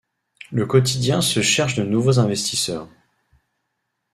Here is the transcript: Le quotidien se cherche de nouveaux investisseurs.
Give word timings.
Le 0.51 0.65
quotidien 0.65 1.21
se 1.21 1.43
cherche 1.43 1.75
de 1.75 1.83
nouveaux 1.83 2.17
investisseurs. 2.19 2.87